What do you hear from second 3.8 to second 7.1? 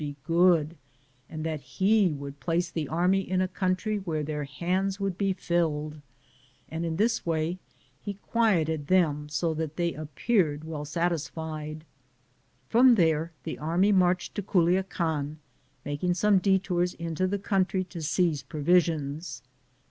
where their hands would be filled, and in